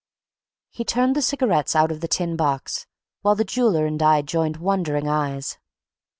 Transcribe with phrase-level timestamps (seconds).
[0.71, 2.87] He turned the cigarettes out of the tin box,
[3.21, 5.59] while the jeweller and I joined wondering eyes.